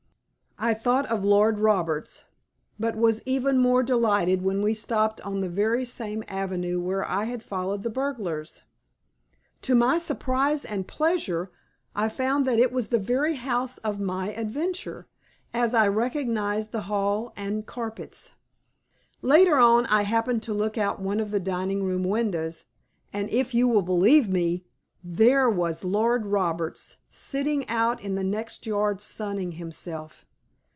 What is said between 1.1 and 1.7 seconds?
Lord